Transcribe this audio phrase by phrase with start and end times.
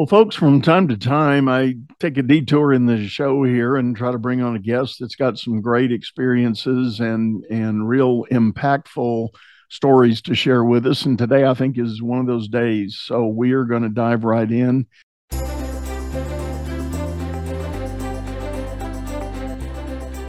[0.00, 3.94] Well, folks, from time to time, I take a detour in the show here and
[3.94, 9.28] try to bring on a guest that's got some great experiences and and real impactful
[9.68, 11.04] stories to share with us.
[11.04, 12.98] And today, I think, is one of those days.
[12.98, 14.86] So we are going to dive right in.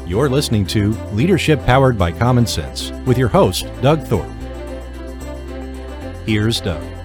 [0.06, 4.28] You're listening to Leadership Powered by Common Sense with your host, Doug Thorpe.
[6.26, 7.01] Here's Doug.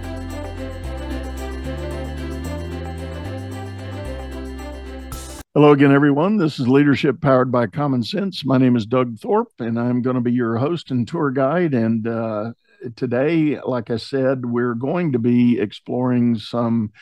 [5.56, 6.36] Hello again, everyone.
[6.36, 8.44] This is Leadership Powered by Common Sense.
[8.44, 11.72] My name is Doug Thorpe, and I'm going to be your host and tour guide.
[11.72, 12.52] And uh,
[12.94, 16.92] today, like I said, we're going to be exploring some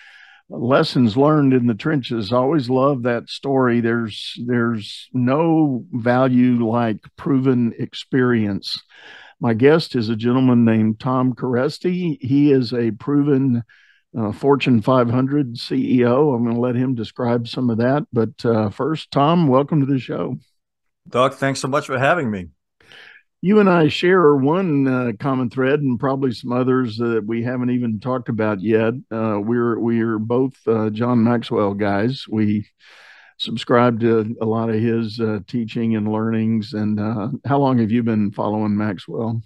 [0.49, 2.33] lessons learned in the trenches.
[2.33, 3.81] I always love that story.
[3.81, 8.81] There's there's no value like proven experience.
[9.41, 12.19] My guest is a gentleman named Tom Kereszti.
[12.21, 13.65] He is a proven
[14.17, 16.35] uh, Fortune 500 CEO.
[16.35, 18.07] I'm going to let him describe some of that.
[18.13, 20.37] But uh, first, Tom, welcome to the show.
[21.09, 22.49] Doug, thanks so much for having me.
[23.43, 27.71] You and I share one uh, common thread, and probably some others that we haven't
[27.71, 28.95] even talked about yet.
[29.11, 32.25] Uh, we're we're both uh, John Maxwell guys.
[32.27, 32.67] We
[33.37, 36.73] subscribe to a lot of his uh, teaching and learnings.
[36.73, 36.99] And
[37.45, 39.43] how long have you been following Maxwell?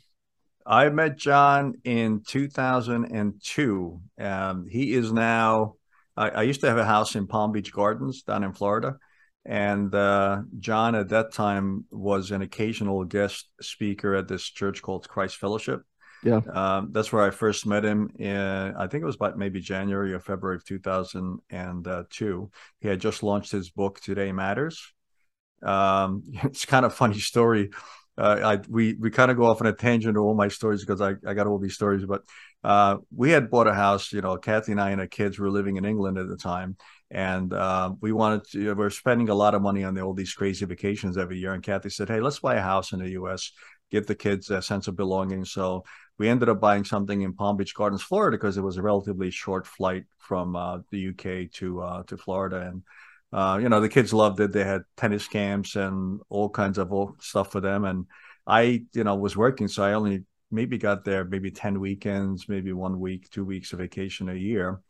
[0.69, 4.01] I met John in 2002.
[4.21, 5.77] Um, he is now,
[6.15, 8.99] I, I, used to have a house in Palm Beach Gardens down in Florida.
[9.47, 15.09] And uh, John at that time was an occasional guest speaker at this church called
[15.09, 15.81] Christ Fellowship.
[16.23, 16.43] Yeah.
[16.53, 18.11] Um, that's where I first met him.
[18.19, 22.51] In, I think it was about maybe January or February of 2002.
[22.81, 24.93] He had just launched his book, Today Matters.
[25.63, 27.71] Um, it's kind of funny story
[28.19, 30.81] uh, I we we kind of go off on a tangent to all my stories
[30.81, 32.05] because I, I got all these stories.
[32.05, 32.23] But
[32.65, 34.13] uh, we had bought a house.
[34.13, 36.77] You know, Kathy and I and our kids were living in England at the time,
[37.11, 38.59] and uh, we wanted to.
[38.59, 41.17] You know, we are spending a lot of money on the, all these crazy vacations
[41.17, 41.53] every year.
[41.53, 43.53] And Kathy said, "Hey, let's buy a house in the U.S.
[43.91, 45.85] Give the kids a sense of belonging." So
[46.19, 49.31] we ended up buying something in Palm Beach Gardens, Florida, because it was a relatively
[49.31, 52.83] short flight from uh, the UK to uh, to Florida, and
[53.33, 54.53] uh, you know, the kids loved it.
[54.53, 57.85] They had tennis camps and all kinds of stuff for them.
[57.85, 58.07] And
[58.47, 62.73] I, you know, was working, so I only maybe got there maybe ten weekends, maybe
[62.73, 64.81] one week, two weeks of vacation a year.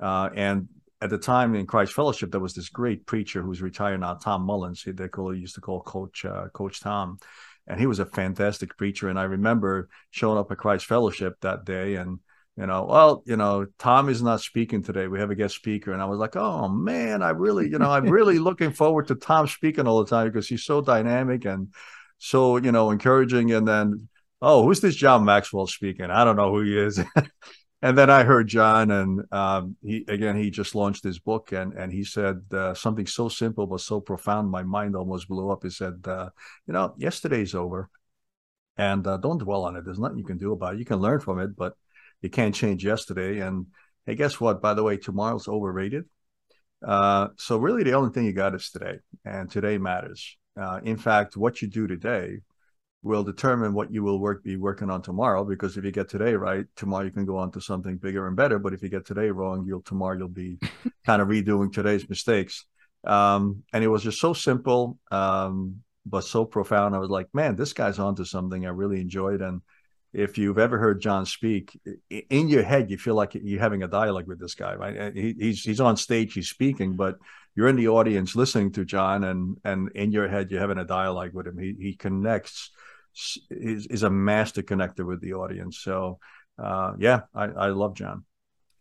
[0.00, 0.68] Uh, and
[1.00, 4.42] at the time in Christ Fellowship, there was this great preacher who's retired now, Tom
[4.42, 4.82] Mullins.
[4.82, 7.18] He, they call, used to call Coach uh, Coach Tom,
[7.66, 9.08] and he was a fantastic preacher.
[9.08, 12.18] And I remember showing up at Christ Fellowship that day and
[12.56, 15.08] you know, well, you know, Tom is not speaking today.
[15.08, 15.92] We have a guest speaker.
[15.92, 19.14] And I was like, oh man, I really, you know, I'm really looking forward to
[19.14, 21.74] Tom speaking all the time because he's so dynamic and
[22.18, 23.52] so, you know, encouraging.
[23.52, 24.08] And then,
[24.40, 26.10] oh, who's this John Maxwell speaking?
[26.10, 26.98] I don't know who he is.
[27.82, 31.74] and then I heard John, and um, he again he just launched his book, and
[31.74, 35.62] and he said uh, something so simple but so profound, my mind almost blew up.
[35.62, 36.30] He said, uh,
[36.66, 37.90] you know, yesterday's over,
[38.78, 39.84] and uh, don't dwell on it.
[39.84, 40.78] There's nothing you can do about it.
[40.78, 41.74] You can learn from it, but
[42.26, 43.38] you can't change yesterday.
[43.38, 43.66] And
[44.04, 44.60] hey, guess what?
[44.60, 46.06] By the way, tomorrow's overrated.
[46.84, 50.36] Uh, so really, the only thing you got is today, and today matters.
[50.60, 52.40] Uh, in fact, what you do today
[53.02, 55.44] will determine what you will work be working on tomorrow.
[55.44, 58.36] Because if you get today right, tomorrow you can go on to something bigger and
[58.36, 58.58] better.
[58.58, 60.58] But if you get today wrong, you'll tomorrow you'll be
[61.06, 62.66] kind of redoing today's mistakes.
[63.06, 66.96] Um, and it was just so simple, um, but so profound.
[66.96, 68.66] I was like, man, this guy's onto something.
[68.66, 69.62] I really enjoyed, and
[70.16, 71.78] if you've ever heard John speak,
[72.30, 75.14] in your head you feel like you're having a dialogue with this guy, right?
[75.14, 77.18] He, he's he's on stage, he's speaking, but
[77.54, 80.84] you're in the audience listening to John, and and in your head you're having a
[80.84, 81.58] dialogue with him.
[81.58, 82.70] He he connects,
[83.50, 85.80] is is a master connector with the audience.
[85.80, 86.18] So,
[86.58, 88.24] uh, yeah, I, I love John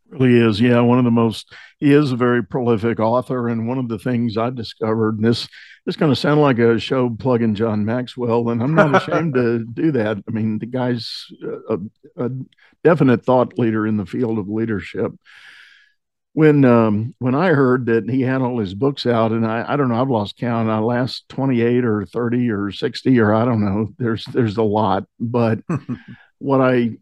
[0.09, 3.77] really is yeah one of the most he is a very prolific author and one
[3.77, 5.47] of the things i discovered this
[5.85, 9.65] this going to sound like a show plugging john maxwell and i'm not ashamed to
[9.73, 11.25] do that i mean the guy's
[11.69, 11.77] a,
[12.17, 12.29] a,
[12.83, 15.11] definite thought leader in the field of leadership
[16.35, 19.77] when um, when I heard that he had all his books out, and I, I
[19.77, 20.69] don't know, I've lost count.
[20.69, 23.93] I last twenty eight or thirty or sixty or I don't know.
[23.97, 25.59] There's there's a lot, but
[26.39, 26.97] what I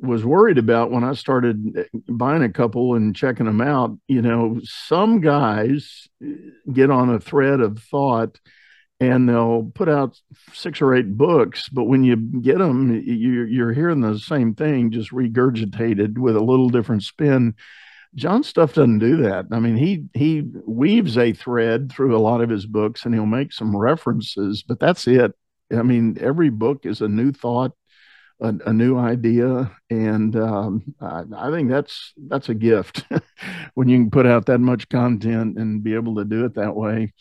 [0.00, 3.96] was worried about when I started eh, buying a couple and checking them out.
[4.08, 6.34] You know, some guys eh,
[6.72, 8.38] get on a thread of thought
[9.00, 10.20] and they'll put out
[10.52, 14.90] six or eight books, but when you get them, you, you're hearing the same thing,
[14.90, 17.54] just regurgitated with a little different spin.
[18.16, 19.46] John stuff doesn't do that.
[19.52, 23.26] I mean, he he weaves a thread through a lot of his books, and he'll
[23.26, 25.32] make some references, but that's it.
[25.70, 27.72] I mean, every book is a new thought
[28.40, 33.04] a, a new idea, and um, I, I, think that's that's a gift.
[33.74, 36.74] when you can put out that much content and be able to do it that
[36.74, 37.12] way.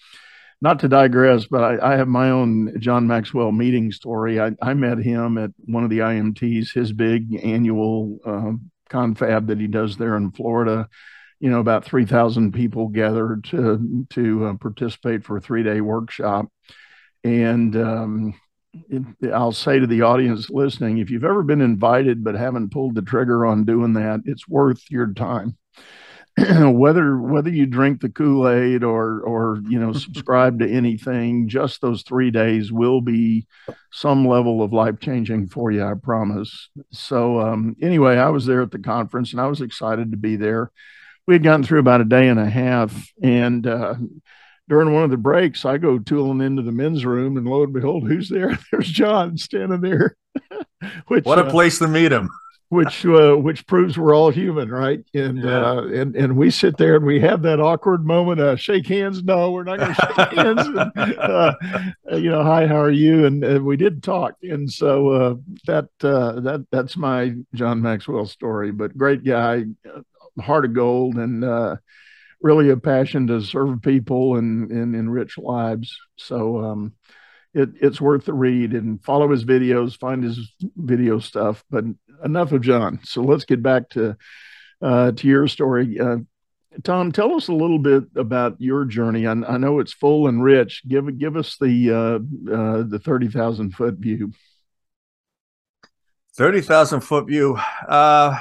[0.59, 4.39] Not to digress, but I, I have my own John Maxwell meeting story.
[4.39, 8.53] I, I, met him at one of the IMTs, his big annual uh,
[8.89, 10.89] confab that he does there in Florida.
[11.39, 16.47] You know, about 3,000 people gathered to, to uh, participate for a three day workshop.
[17.23, 18.33] And um,
[19.33, 23.01] I'll say to the audience listening if you've ever been invited but haven't pulled the
[23.01, 25.57] trigger on doing that, it's worth your time.
[26.61, 32.03] whether whether you drink the Kool-Aid or or you know subscribe to anything, just those
[32.03, 33.47] three days will be
[33.91, 35.83] some level of life changing for you.
[35.83, 36.69] I promise.
[36.91, 40.35] So um, anyway, I was there at the conference and I was excited to be
[40.35, 40.71] there.
[41.25, 43.95] We had gotten through about a day and a half, and uh,
[44.69, 47.73] during one of the breaks, I go tooling into the men's room, and lo and
[47.73, 48.57] behold, who's there?
[48.71, 50.15] There's John standing there.
[51.07, 52.29] Which, what a uh, place to meet him
[52.69, 54.99] which uh, which proves we're all human, right?
[55.13, 55.71] And yeah.
[55.71, 58.41] uh, and and we sit there and we have that awkward moment.
[58.41, 59.23] Uh, shake hands?
[59.23, 60.67] No, we're not going to shake hands.
[60.67, 61.53] And, uh,
[62.11, 63.25] you know, hi, how are you?
[63.25, 65.35] And, and we did talk, and so uh,
[65.65, 68.71] that uh, that that's my John Maxwell story.
[68.71, 69.63] But great guy,
[70.41, 71.45] heart of gold, and
[72.41, 75.97] really a passion to serve people and and enrich lives.
[76.17, 76.63] So.
[76.63, 76.93] Um,
[77.53, 81.63] it, it's worth the read and follow his videos, find his video stuff.
[81.71, 81.85] But
[82.23, 82.99] enough of John.
[83.03, 84.15] So let's get back to
[84.81, 85.99] uh, to your story.
[85.99, 86.17] Uh,
[86.83, 89.25] Tom, tell us a little bit about your journey.
[89.25, 90.83] I, I know it's full and rich.
[90.87, 94.31] Give give us the uh, uh the thirty thousand foot view.
[96.35, 97.57] Thirty thousand foot view.
[97.87, 98.39] Uh,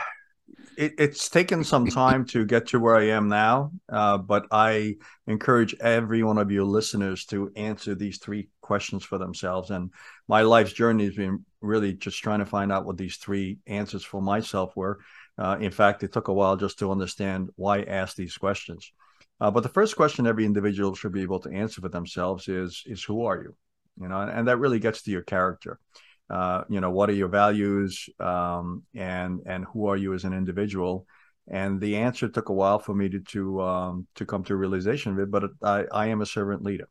[0.76, 4.96] it, it's taken some time to get to where I am now, uh, but I
[5.26, 9.70] encourage every one of you listeners to answer these three questions for themselves.
[9.70, 9.90] And
[10.28, 14.05] my life's journey has been really just trying to find out what these three answers
[14.05, 14.99] for myself were.
[15.38, 18.93] Uh, in fact, it took a while just to understand why I asked these questions.
[19.40, 22.82] Uh, but the first question every individual should be able to answer for themselves is
[22.87, 23.55] is who are you?
[24.00, 25.79] You know, and, and that really gets to your character.
[26.28, 30.32] Uh, you know, what are your values, um, and and who are you as an
[30.32, 31.06] individual?
[31.49, 34.56] And the answer took a while for me to to um, to come to a
[34.56, 35.31] realization of it.
[35.31, 36.88] But I, I am a servant leader.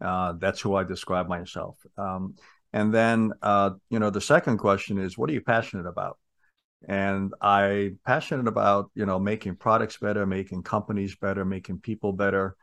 [0.00, 1.76] Uh, that's who I describe myself.
[1.96, 2.34] Um,
[2.72, 6.18] and then, uh, you know, the second question is, what are you passionate about?
[6.86, 12.54] And I'm passionate about, you know, making products better, making companies better, making people better,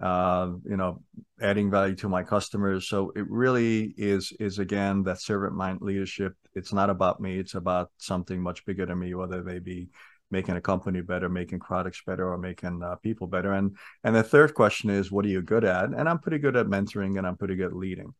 [0.00, 1.02] uh, you know,
[1.40, 2.88] adding value to my customers.
[2.88, 6.34] So it really is, is again, that servant mind leadership.
[6.54, 7.38] It's not about me.
[7.38, 9.88] It's about something much bigger than me, whether they be
[10.30, 13.52] making a company better, making products better, or making uh, people better.
[13.52, 15.90] And and the third question is, what are you good at?
[15.90, 18.14] And I'm pretty good at mentoring, and I'm pretty good at leading.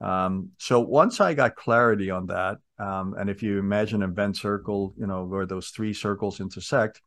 [0.00, 4.34] Um, so once I got clarity on that, um, and if you imagine a Venn
[4.34, 7.00] circle, you know where those three circles intersect,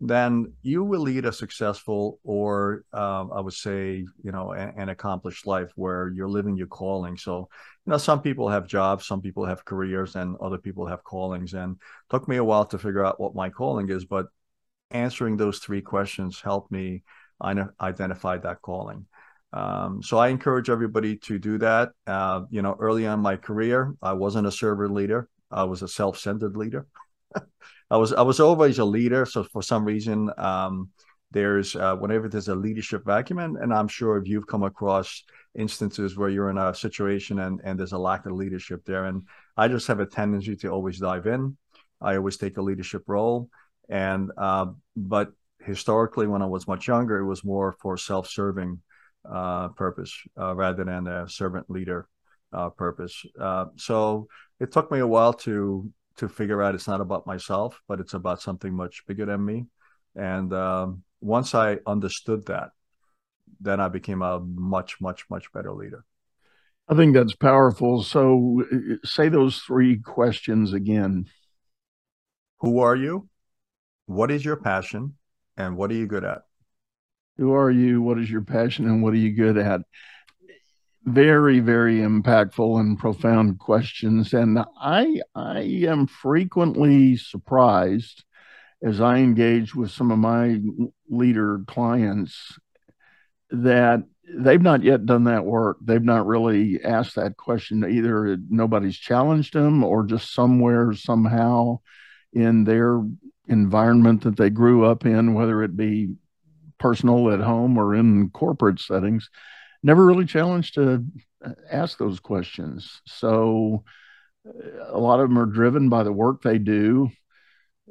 [0.00, 4.88] then you will lead a successful or um, I would say, you know, an, an,
[4.90, 7.16] accomplished life where you're living your calling.
[7.16, 7.48] So,
[7.84, 11.54] you know, some people have jobs, some people have careers, and other people have callings.
[11.54, 11.78] And
[12.10, 14.26] took me a while to figure out what my calling is, but
[14.92, 17.02] answering those three questions helped me
[17.42, 19.06] identify that calling.
[19.52, 21.90] Um, so I encourage everybody to do that.
[22.06, 25.28] Uh, you know, early on my career, I wasn't a servant leader.
[25.50, 26.86] I was a self-centered leader.
[27.90, 29.26] I was I was always a leader.
[29.26, 30.90] So for some reason, um,
[31.30, 35.24] there's uh, whenever there's a leadership vacuum, and, and I'm sure if you've come across
[35.54, 39.22] instances where you're in a situation and and there's a lack of leadership there, and
[39.56, 41.56] I just have a tendency to always dive in.
[42.00, 43.50] I always take a leadership role,
[43.88, 48.80] and uh, but historically, when I was much younger, it was more for self-serving
[49.30, 52.08] uh, purpose uh, rather than a servant leader
[52.52, 53.22] uh, purpose.
[53.38, 54.28] Uh, so
[54.60, 58.14] it took me a while to to figure out it's not about myself, but it's
[58.14, 59.66] about something much bigger than me.
[60.14, 62.70] And um, once I understood that,
[63.60, 66.04] then I became a much, much, much better leader.
[66.88, 68.02] I think that's powerful.
[68.02, 68.64] So,
[69.04, 71.26] say those three questions again.
[72.60, 73.28] Who are you?
[74.06, 75.16] What is your passion?
[75.56, 76.42] And what are you good at?
[77.36, 78.00] Who are you?
[78.00, 78.86] What is your passion?
[78.86, 79.82] And what are you good at?
[81.08, 84.32] Very very impactful and profound questions.
[84.32, 88.24] And i i am frequently surprised
[88.82, 90.60] as i engage with some of my
[91.08, 92.58] leader clients
[93.50, 94.02] that
[94.36, 95.78] they've not yet done that work.
[95.82, 97.84] They've not really asked that question.
[97.84, 101.80] Either nobody's challenged them or just somewhere somehow
[102.32, 103.02] in their
[103.46, 106.10] environment that they grew up in whether it be
[106.78, 109.30] personal at home or in corporate settings
[109.82, 111.04] never really challenged to
[111.70, 113.00] ask those questions.
[113.06, 113.84] So
[114.46, 117.10] uh, a lot of them are driven by the work they do.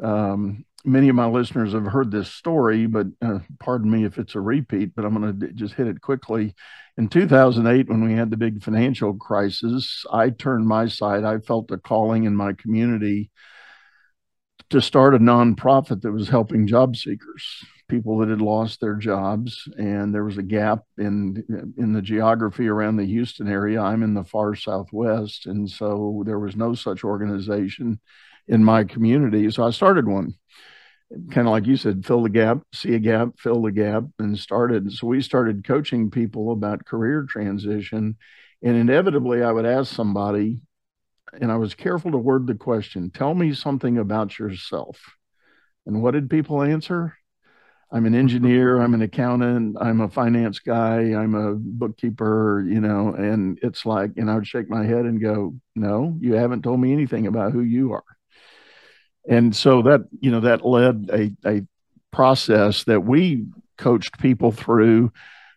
[0.01, 4.36] Um, many of my listeners have heard this story, but uh, pardon me if it's
[4.36, 6.56] a repeat, but I'm going to just hit it quickly.
[6.98, 11.24] In 2008, when we had the big financial crisis, I turned my side.
[11.24, 13.29] I felt a calling in my community
[14.70, 19.67] to start a nonprofit that was helping job seekers, people that had lost their jobs,
[19.77, 23.82] and there was a gap in in the geography around the Houston area.
[23.82, 28.00] I'm in the far southwest, and so there was no such organization
[28.48, 29.50] in my community.
[29.51, 30.36] So I started one,
[31.32, 34.38] kind of like you said, fill the gap, see a gap, fill the gap, and
[34.38, 34.91] started.
[34.94, 38.17] So we started coaching people about career transition,
[38.62, 40.62] and inevitably I would ask somebody
[41.34, 45.00] and I was careful to word the question tell me something about yourself.
[45.86, 47.17] And what did people answer?
[47.89, 53.13] I'm an engineer, I'm an accountant, I'm a finance guy, I'm a bookkeeper, you know,
[53.13, 56.82] and it's like, and I would shake my head and go, no, you haven't told
[56.82, 58.03] me anything about who you are.
[59.29, 61.62] And so that, you know, that led a, a
[62.12, 63.46] process that we
[63.77, 65.12] coached people through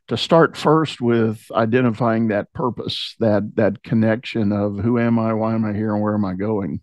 [0.09, 5.55] to start first with identifying that purpose, that that connection of who am I, why
[5.55, 6.81] am I here, and where am I going.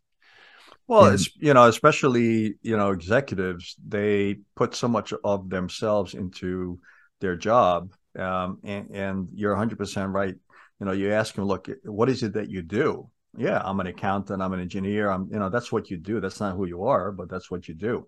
[0.87, 6.79] Well, and, you know, especially you know executives, they put so much of themselves into
[7.19, 10.35] their job, um, and, and you're 100 percent right.
[10.79, 13.09] You know, you ask them, look, what is it that you do?
[13.35, 16.19] Yeah, I'm an accountant, I'm an engineer, I'm you know that's what you do.
[16.21, 18.07] That's not who you are, but that's what you do.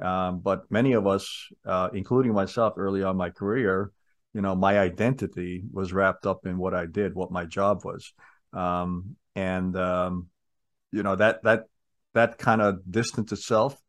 [0.00, 3.90] Um, but many of us, uh, including myself, early on my career,
[4.34, 8.12] you know my identity was wrapped up in what i did what my job was
[8.52, 10.26] um, and um,
[10.92, 11.64] you know that that
[12.16, 13.80] that kind of distanced itself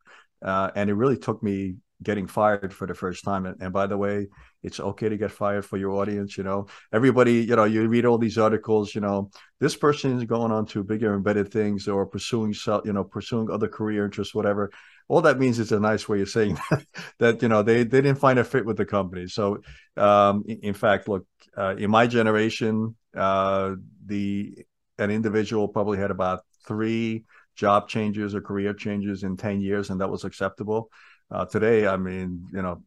[0.41, 3.45] uh, and it really took me getting fired for the first time.
[3.45, 4.27] And, and, by the way
[4.63, 6.67] it's okay to get fired for your audience you know.
[6.93, 9.29] Everybody you know you read all these articles you know
[9.59, 12.53] this person is going on to bigger and better things or pursuing
[12.85, 14.71] you know pursuing other career interests whatever.
[15.09, 16.85] All that means is a nice way of saying that,
[17.19, 19.27] that you know they, they didn't find a fit with the company.
[19.27, 19.61] So
[19.95, 21.25] um, in, in, fact look
[21.57, 24.53] uh, in my generation uh, the
[24.99, 27.23] an individual probably had about three
[27.57, 30.89] job changes or career changes in 10 years and that was acceptable
[31.31, 32.81] uh, today i mean you know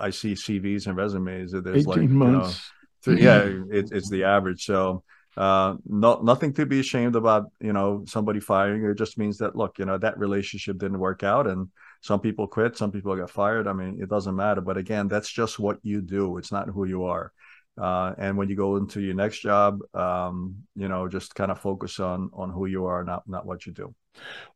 [0.00, 2.70] i see cvs and resumes that there's 18 like months.
[3.06, 3.38] you know yeah
[3.70, 5.02] it, it's the average so
[5.38, 7.44] uh, not nothing to be ashamed about.
[7.60, 8.84] You know, somebody firing.
[8.84, 11.68] It just means that look, you know, that relationship didn't work out, and
[12.00, 13.68] some people quit, some people got fired.
[13.68, 14.60] I mean, it doesn't matter.
[14.60, 16.38] But again, that's just what you do.
[16.38, 17.32] It's not who you are.
[17.80, 21.60] Uh, and when you go into your next job, um, you know, just kind of
[21.60, 23.94] focus on on who you are, not not what you do.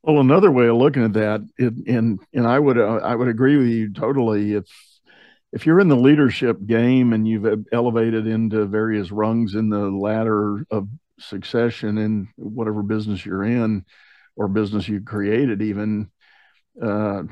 [0.02, 3.28] Well, another way of looking at that, it, and and I would uh, I would
[3.28, 4.54] agree with you totally.
[4.54, 4.66] If
[5.52, 10.64] if you're in the leadership game and you've elevated into various rungs in the ladder
[10.70, 10.88] of
[11.18, 13.84] succession in whatever business you're in
[14.34, 16.10] or business you created even
[16.82, 17.22] uh,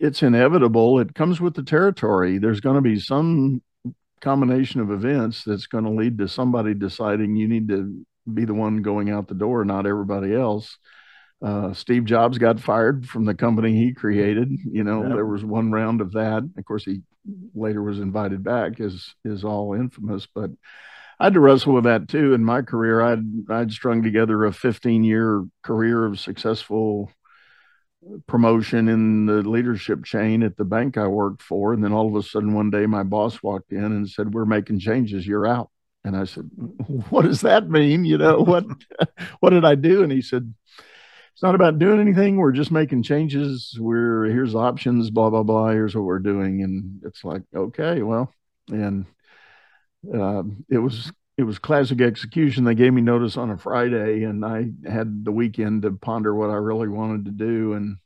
[0.00, 3.60] it's inevitable it comes with the territory there's going to be some
[4.20, 8.54] combination of events that's going to lead to somebody deciding you need to be the
[8.54, 10.78] one going out the door not everybody else
[11.44, 14.50] uh, Steve Jobs got fired from the company he created.
[14.64, 15.12] You know, yep.
[15.12, 16.48] there was one round of that.
[16.56, 17.02] Of course, he
[17.54, 20.26] later was invited back, is is all infamous.
[20.26, 20.50] But
[21.20, 22.32] I had to wrestle with that too.
[22.32, 27.10] In my career, I'd I'd strung together a 15 year career of successful
[28.26, 32.14] promotion in the leadership chain at the bank I worked for, and then all of
[32.14, 35.26] a sudden one day my boss walked in and said, "We're making changes.
[35.26, 35.70] You're out."
[36.04, 36.50] And I said,
[37.10, 38.04] "What does that mean?
[38.04, 38.64] You know what?
[39.40, 40.54] what did I do?" And he said
[41.34, 42.36] it's not about doing anything.
[42.36, 43.76] We're just making changes.
[43.80, 45.70] We're here's options, blah blah blah.
[45.70, 48.32] Here's what we're doing, and it's like okay, well,
[48.68, 49.06] and
[50.14, 52.64] uh, it was it was classic execution.
[52.64, 56.50] They gave me notice on a Friday, and I had the weekend to ponder what
[56.50, 57.96] I really wanted to do, and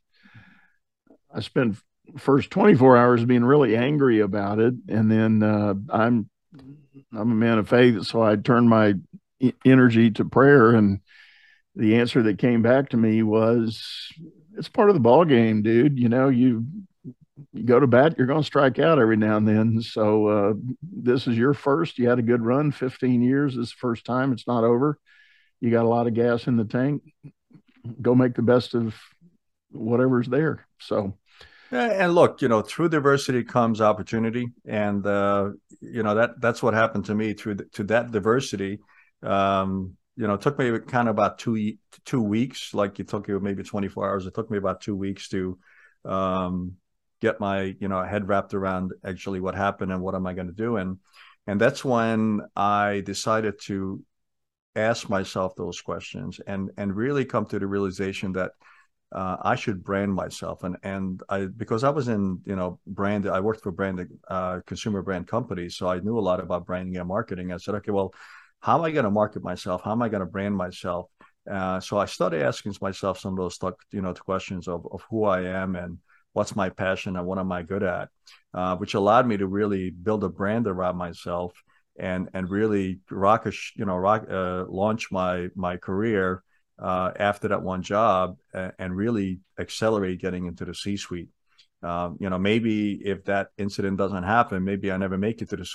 [1.33, 1.77] I spent
[2.17, 6.29] first 24 hours being really angry about it, and then uh, I'm
[7.13, 8.95] I'm a man of faith, so I turned my
[9.65, 10.99] energy to prayer and
[11.79, 14.11] the answer that came back to me was
[14.57, 15.97] it's part of the ball game, dude.
[15.97, 16.65] You know, you
[17.53, 19.81] you go to bat, you're going to strike out every now and then.
[19.81, 21.97] So uh, this is your first.
[21.97, 23.55] You had a good run, 15 years.
[23.55, 24.31] This first time.
[24.33, 24.99] It's not over.
[25.59, 27.03] You got a lot of gas in the tank.
[28.01, 28.95] Go make the best of
[29.71, 30.65] whatever's there.
[30.79, 31.17] So.
[31.71, 36.73] And look, you know, through diversity comes opportunity, and uh, you know that that's what
[36.73, 38.79] happened to me through the, to that diversity.
[39.21, 42.73] Um, you know, it took me kind of about two two weeks.
[42.73, 44.25] Like it took you maybe 24 hours.
[44.25, 45.59] It took me about two weeks to
[46.05, 46.77] um,
[47.21, 50.47] get my you know head wrapped around actually what happened and what am I going
[50.47, 50.77] to do.
[50.77, 50.97] And
[51.47, 54.03] and that's when I decided to
[54.75, 58.51] ask myself those questions and and really come to the realization that
[59.11, 60.63] uh, I should brand myself.
[60.63, 64.59] And and I because I was in you know brand, I worked for brand uh,
[64.65, 67.51] consumer brand companies, so I knew a lot about branding and marketing.
[67.51, 68.13] I said, okay, well,
[68.59, 69.81] how am I going to market myself?
[69.83, 71.09] How am I going to brand myself?
[71.49, 73.57] Uh, so I started asking myself some of those
[73.91, 75.97] you know questions of of who I am and
[76.39, 78.07] what's my passion and what am I good at,
[78.53, 81.51] uh, which allowed me to really build a brand around myself
[81.99, 86.41] and and really rock a you know rock uh, launch my my career
[86.81, 91.27] uh, after that one job and, really accelerate getting into the C-suite.
[91.83, 95.57] Um, you know, maybe if that incident doesn't happen, maybe I never make it to
[95.57, 95.65] the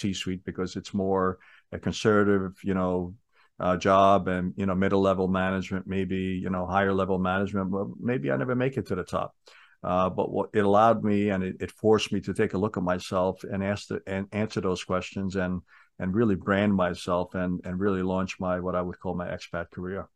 [0.00, 1.38] C-suite because it's more
[1.70, 3.14] a conservative, you know,
[3.60, 7.70] uh, job and you know middle level management, maybe you know higher level management.
[7.70, 9.34] But maybe I never make it to the top.
[9.82, 12.76] Uh, but what it allowed me and it, it, forced me to take a look
[12.76, 15.62] at myself and ask the, and answer those questions and
[16.00, 19.70] and really brand myself and and really launch my what I would call my expat
[19.70, 20.08] career.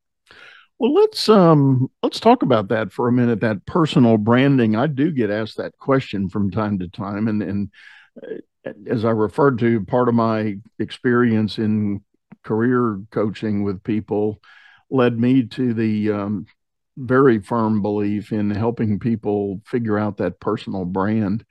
[0.78, 3.40] Well, let's um let's talk about that for a minute.
[3.40, 4.74] That personal branding.
[4.74, 7.70] I do get asked that question from time to time, and and
[8.20, 12.02] uh, as I referred to, part of my experience in
[12.42, 14.40] career coaching with people
[14.90, 16.46] led me to the um,
[16.96, 21.44] very firm belief in helping people figure out that personal brand.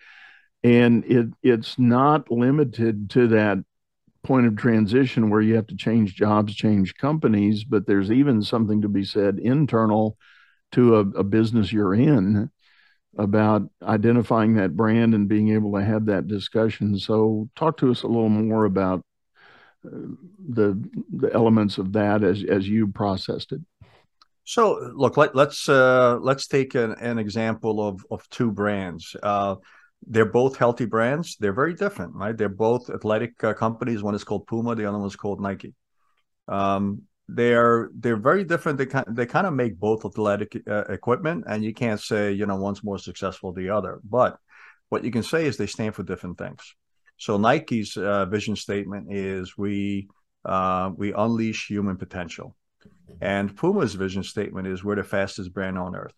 [0.63, 3.60] And it it's not limited to that
[4.24, 8.81] point of transition where you have to change jobs, change companies, but there's even something
[8.81, 10.17] to be said internal
[10.74, 12.50] to a, a business you're in
[13.17, 16.98] about identifying that brand and being able to have that discussion.
[16.98, 19.03] So, talk to us a little more about
[19.86, 19.89] uh,
[20.50, 20.81] the
[21.12, 23.62] the elements of that as as you processed it.
[24.43, 29.15] So, look, let, let's uh, let's take an, an example of of two brands.
[29.21, 29.55] Uh,
[30.07, 31.38] they're both healthy brands.
[31.39, 32.36] They're very different, right?
[32.36, 34.01] They're both athletic uh, companies.
[34.01, 35.75] One is called Puma, the other one is called Nike.
[36.48, 38.77] Um, they're they're very different.
[38.77, 42.45] They kind they kind of make both athletic uh, equipment, and you can't say you
[42.45, 44.00] know one's more successful than the other.
[44.03, 44.38] But
[44.89, 46.75] what you can say is they stand for different things.
[47.17, 50.09] So Nike's uh, vision statement is we
[50.44, 52.55] uh, we unleash human potential,
[53.22, 56.15] and Puma's vision statement is we're the fastest brand on earth.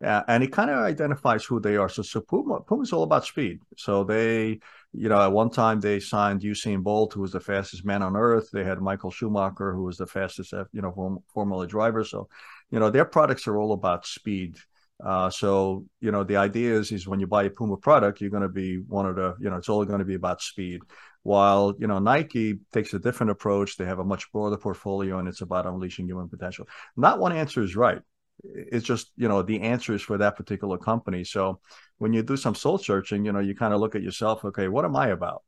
[0.00, 1.88] Yeah, and it kind of identifies who they are.
[1.88, 3.60] So, so Puma, Puma's all about speed.
[3.78, 4.60] So they,
[4.92, 8.14] you know, at one time they signed Usain Bolt, who was the fastest man on
[8.14, 8.50] earth.
[8.52, 12.04] They had Michael Schumacher, who was the fastest, uh, you know, form, Formula driver.
[12.04, 12.28] So,
[12.70, 14.58] you know, their products are all about speed.
[15.02, 18.30] Uh, so, you know, the idea is, is when you buy a Puma product, you're
[18.30, 20.82] going to be one of the, you know, it's all going to be about speed.
[21.26, 23.76] While, you know, Nike takes a different approach.
[23.76, 26.66] They have a much broader portfolio and it's about unleashing human potential.
[26.96, 28.00] Not one answer is right
[28.44, 31.58] it's just you know the answers for that particular company so
[31.98, 34.68] when you do some soul searching you know you kind of look at yourself okay
[34.68, 35.42] what am i about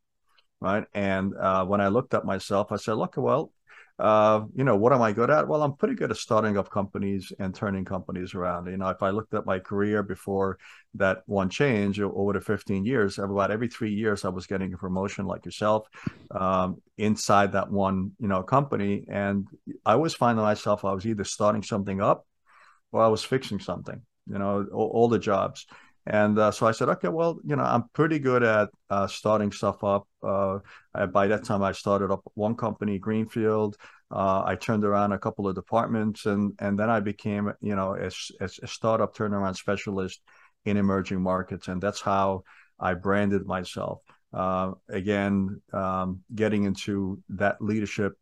[0.61, 3.53] right and uh, when i looked at myself i said look well
[3.99, 5.49] uh, you know what am i good at?
[5.49, 8.67] Well i'm pretty good at starting up companies and turning companies around.
[8.67, 10.59] You know if i looked at my career before
[10.95, 14.79] that one change over the 15 years about every three years i was getting a
[14.79, 15.87] promotion like yourself
[16.31, 19.05] um, inside that one you know company.
[19.09, 19.47] And
[19.85, 22.25] i always find myself i was either starting something up
[22.93, 25.67] or I was fixing something, you know, all, all the jobs.
[26.09, 29.53] And uh, so I said, okay, well, you know, I'm pretty good at uh, starting
[29.53, 30.09] stuff up.
[30.23, 30.61] Uh,
[30.95, 33.77] I, by that time, I started up one company, Greenfield.
[34.11, 37.95] Uh, I turned around a couple of departments, and and then I became, you know,
[37.95, 40.23] a, a startup turnaround specialist
[40.65, 42.43] in emerging markets, and that's how
[42.81, 44.01] I branded myself.
[44.33, 48.15] Uh, again, um, getting into that leadership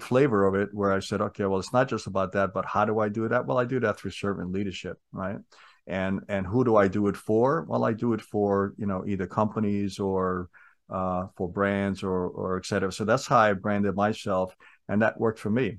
[0.00, 2.84] flavor of it where I said, okay, well, it's not just about that, but how
[2.84, 3.46] do I do that?
[3.46, 5.38] Well, I do that through servant leadership, right?
[5.86, 7.64] And and who do I do it for?
[7.68, 10.48] Well, I do it for you know either companies or
[10.88, 12.92] uh, for brands or or et cetera.
[12.92, 14.54] So that's how I branded myself,
[14.88, 15.78] and that worked for me.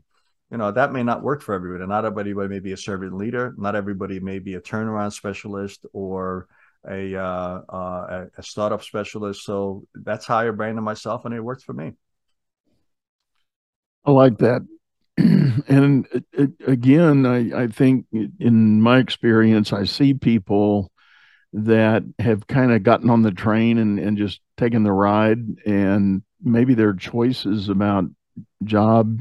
[0.52, 1.88] You know that may not work for everybody.
[1.88, 3.54] Not everybody may be a servant leader.
[3.58, 6.48] Not everybody may be a turnaround specialist or
[6.88, 9.46] a uh, uh, a startup specialist.
[9.46, 11.94] So that's how I branded myself, and it worked for me.
[14.06, 14.64] I like that.
[15.18, 20.92] and it, it, again, I, I think in my experience, I see people
[21.54, 26.24] that have kind of gotten on the train and, and just taken the ride, and
[26.42, 28.06] maybe their choices about
[28.64, 29.20] job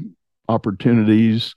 [0.49, 1.53] opportunities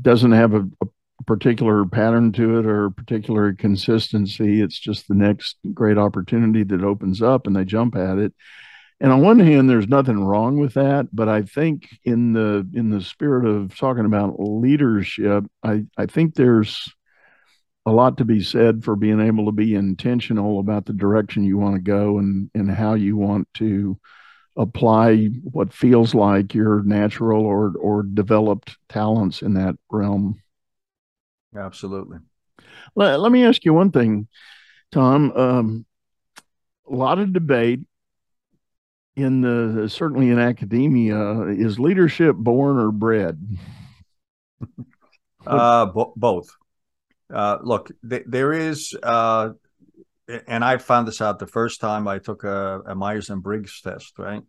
[0.00, 4.60] doesn't have a, a particular pattern to it or particular consistency.
[4.60, 8.34] It's just the next great opportunity that opens up and they jump at it
[9.00, 12.90] and on one hand there's nothing wrong with that but i think in the in
[12.90, 16.92] the spirit of talking about leadership i i think there's
[17.86, 21.58] a lot to be said for being able to be intentional about the direction you
[21.58, 23.98] want to go and and how you want to
[24.56, 30.40] apply what feels like your natural or or developed talents in that realm
[31.56, 32.18] Absolutely.
[32.94, 34.28] Let, let me ask you one thing,
[34.92, 35.32] Tom.
[35.32, 35.86] Um,
[36.90, 37.80] a lot of debate
[39.16, 43.38] in the certainly in academia is leadership born or bred?
[45.46, 46.48] Uh, bo- both.
[47.30, 49.50] Uh, look th- there is uh,
[50.46, 53.80] and i found this out the first time i took a, a myers and briggs
[53.82, 54.42] test right?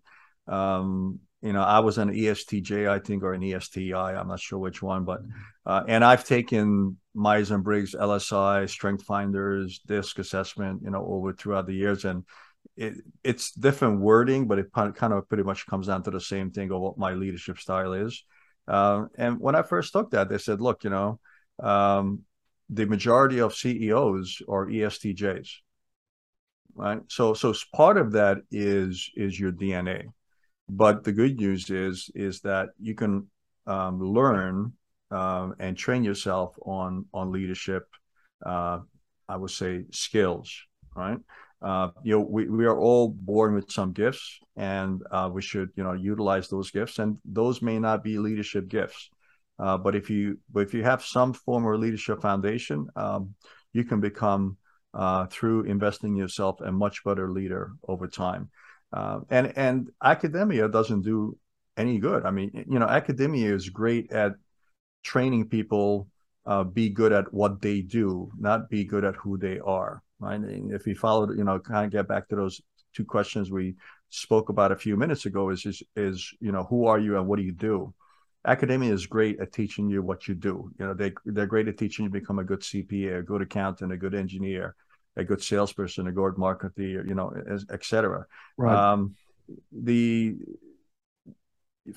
[0.48, 4.60] Um, you know i was an estj i think or an esti i'm not sure
[4.60, 5.22] which one but
[5.66, 11.34] uh, and i've taken myers and briggs lsi strength finders disc assessment you know over
[11.34, 12.24] throughout the years and
[12.76, 16.52] it, it's different wording, but it kind of pretty much comes down to the same
[16.52, 18.24] thing of what my leadership style is.
[18.68, 21.20] Uh, and when I first took that, they said, look, you know,
[21.62, 22.22] um,
[22.70, 25.50] the majority of CEOs are ESTJs,
[26.76, 27.02] right?
[27.08, 30.08] So, so part of that is is your DNA,
[30.68, 33.28] but the good news is is that you can
[33.68, 34.74] um, learn
[35.12, 37.88] um, and train yourself on on leadership.
[38.44, 38.80] Uh,
[39.30, 40.56] I would say skills,
[40.96, 41.20] right?
[41.62, 45.70] Uh, you know, we, we are all born with some gifts and uh, we should,
[45.76, 49.10] you know, utilize those gifts and those may not be leadership gifts.
[49.58, 53.34] Uh, but if you, if you have some form of leadership foundation, um,
[53.74, 54.58] you can become
[54.94, 58.50] uh, through investing in yourself a much better leader over time.
[58.92, 61.38] Uh, and, and academia doesn't do
[61.78, 62.26] any good.
[62.26, 64.34] I mean, you know, academia is great at
[65.04, 66.10] training people
[66.46, 70.40] uh, be good at what they do, not be good at who they are right?
[70.40, 72.62] And if you followed, you know, kind of get back to those
[72.94, 73.76] two questions we
[74.10, 77.28] spoke about a few minutes ago is, is, is, you know, who are you and
[77.28, 77.94] what do you do?
[78.48, 80.72] Academia is great at teaching you what you do.
[80.80, 83.42] You know, they, they're great at teaching you to become a good CPA, a good
[83.42, 84.76] accountant, a good engineer,
[85.18, 87.34] a good salesperson, a good marketer, you know,
[87.72, 88.26] etc.
[88.58, 88.76] Right.
[88.76, 89.16] Um,
[89.72, 90.36] the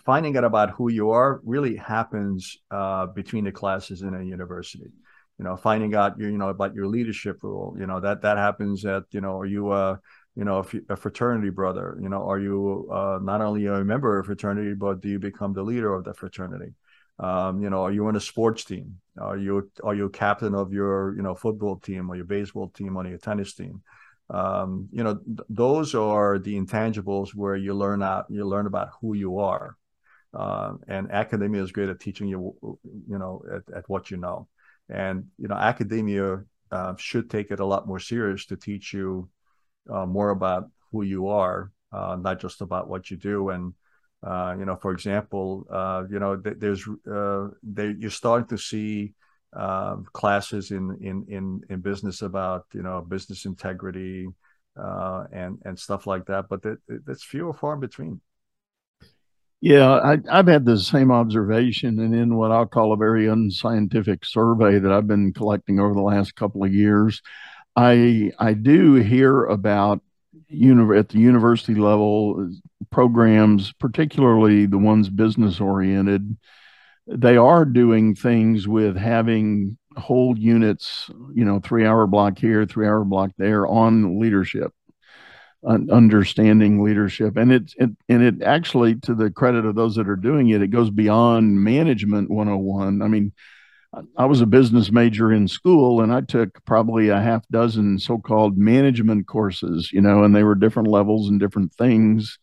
[0.05, 4.91] finding out about who you are really happens uh, between the classes in a university
[5.39, 8.37] you know finding out your you know about your leadership role you know that that
[8.37, 10.01] happens at you know are you a
[10.39, 11.99] you know a, fraternity brother?
[12.01, 15.19] You know are you uh, not only a member of a fraternity but do you
[15.19, 16.75] become the leader of the fraternity?
[17.19, 19.01] Um, you know are you in a sports team?
[19.21, 22.97] Are you are you captain of your you know football team or your baseball team
[22.97, 23.83] or your tennis team?
[24.31, 28.91] Um, you know th- those are the intangibles where you learn out you learn about
[29.01, 29.77] who you are.
[30.33, 32.55] Uh, and academia is great at teaching you
[33.09, 34.47] you know at, at what you know
[34.89, 39.29] and you know, academia uh, should take it a lot more serious to teach you
[39.91, 43.51] uh, more about who you are, uh, not just about what you do.
[43.51, 43.75] And
[44.23, 49.15] uh, you know, for example, uh, you know, th- there's uh, you're starting to see
[50.13, 54.29] classes in in in in business about you know business integrity
[54.77, 58.21] and and stuff like that, but that, that's few or far between.
[59.61, 64.25] Yeah, I, have had the same observation, and in what I'll call a very unscientific
[64.25, 67.23] survey that I've been collecting over the last couple of years,
[67.75, 70.01] I I do hear about
[70.51, 72.51] at the university level
[72.91, 76.37] programs, particularly the ones business oriented.
[77.09, 82.87] They are doing things with having whole units, you know, three hour block here, three
[82.87, 84.73] hour block there on leadership
[85.65, 87.37] understanding leadership.
[87.37, 90.63] And it, it and it actually to the credit of those that are doing it
[90.63, 93.33] it goes beyond management 101 i mean
[94.17, 98.57] i was a business major in school and i took probably a half dozen so-called
[98.57, 102.39] management courses you know and they were different levels and different things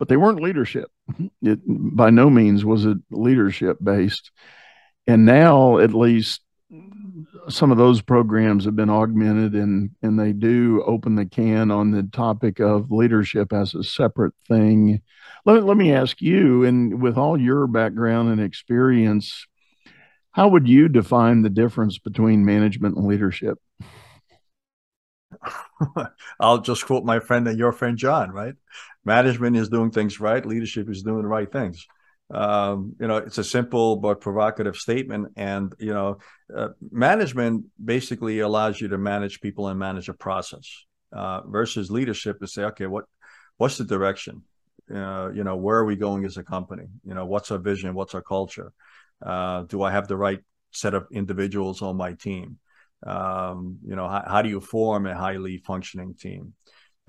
[0.00, 0.90] but they weren't leadership.
[1.42, 4.30] It by no means was it leadership based
[5.06, 6.42] and now at least
[7.48, 11.90] some of those programs have been augmented and and they do open the can on
[11.90, 15.00] the topic of leadership as a separate thing.
[15.46, 19.46] Let, let me ask you, and with all your background and experience,
[20.32, 23.58] how would you define the difference between management and leadership?
[26.40, 28.54] I'll just quote my friend and your friend John, right?
[29.04, 31.86] Management is doing things right, leadership is doing the right things
[32.30, 35.32] um, you know, it's a simple but provocative statement.
[35.36, 36.18] And, you know,
[36.54, 42.38] uh, management basically allows you to manage people and manage a process uh, versus leadership
[42.40, 43.04] to say, okay, what,
[43.56, 44.42] what's the direction?
[44.94, 46.86] Uh, you know, where are we going as a company?
[47.04, 47.94] You know, what's our vision?
[47.94, 48.72] What's our culture?
[49.24, 50.40] Uh, do I have the right
[50.72, 52.58] set of individuals on my team?
[53.06, 56.54] Um, you know, how, how do you form a highly functioning team?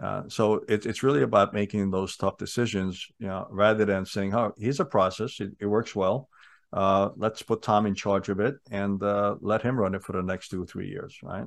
[0.02, 4.34] Uh, so it, it's really about making those tough decisions, you know, rather than saying,
[4.34, 6.28] "Oh, here's a process; it, it works well.
[6.74, 10.14] Uh, let's put Tom in charge of it and uh, let him run it for
[10.14, 11.46] the next two or three years." Right?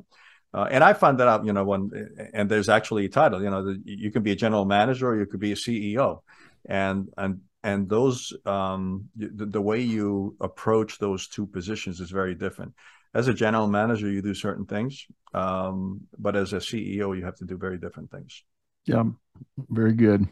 [0.52, 1.90] Uh, and I found that out, you know, when
[2.32, 5.18] and there's actually a title, you know, the, you can be a general manager or
[5.18, 6.20] you could be a CEO,
[6.66, 12.36] and and and those um, the, the way you approach those two positions is very
[12.36, 12.74] different
[13.14, 17.36] as a general manager you do certain things um, but as a ceo you have
[17.36, 18.42] to do very different things
[18.86, 19.04] yeah
[19.70, 20.26] very good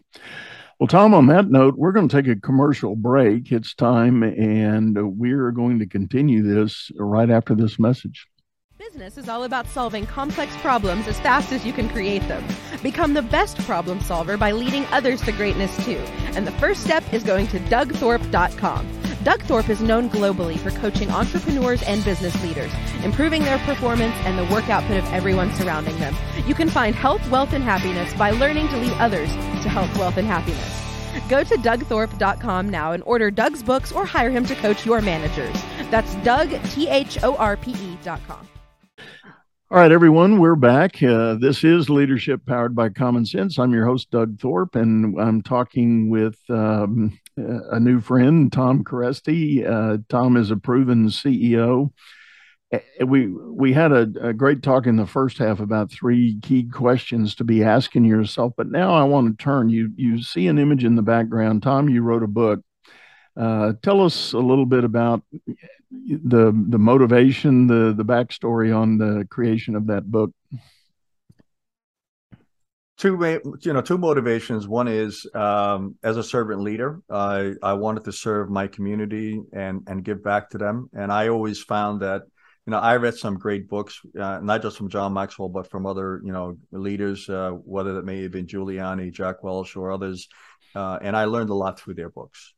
[0.79, 5.18] well tom on that note we're going to take a commercial break it's time and
[5.18, 8.27] we're going to continue this right after this message
[8.92, 12.45] Business is all about solving complex problems as fast as you can create them.
[12.83, 15.99] Become the best problem solver by leading others to greatness too.
[16.35, 19.02] And the first step is going to dougthorpe.com.
[19.23, 22.73] Doug Thorpe is known globally for coaching entrepreneurs and business leaders,
[23.05, 26.17] improving their performance and the work output of everyone surrounding them.
[26.47, 30.17] You can find health, wealth, and happiness by learning to lead others to health, wealth,
[30.17, 30.83] and happiness.
[31.29, 35.55] Go to dougthorpe.com now and order Doug's books or hire him to coach your managers.
[35.91, 38.49] That's Doug, T H O R P E.com.
[39.73, 41.03] All right, everyone, we're back.
[41.03, 43.59] Uh, this is Leadership Powered by Common Sense.
[43.59, 49.67] I'm your host, Doug Thorpe, and I'm talking with um, a new friend, Tom Kereszti.
[49.67, 51.91] Uh, Tom is a proven CEO.
[53.03, 57.35] We we had a, a, great talk in the first half about three key questions
[57.37, 59.71] to be asking yourself, but now I want to turn.
[59.71, 61.89] You you see an image in the background, Tom.
[61.89, 62.61] You wrote a book.
[63.35, 65.23] Uh, tell us a little bit about
[65.92, 70.33] the the motivation, the the backstory on the creation of that book?
[72.98, 73.18] Two,
[73.62, 74.68] you know, two motivations.
[74.68, 79.83] One is um, as a servant leader, I I wanted to serve my community and
[79.88, 80.88] and give back to them.
[80.92, 82.22] And I always found that,
[82.64, 85.85] you know, I read some great books, uh, not just from John Maxwell, but from
[85.85, 90.28] other, you know, leaders, uh, whether that may have been Giuliani, Jack Welch, or others.
[90.74, 92.55] Uh, and I learned a lot through their books.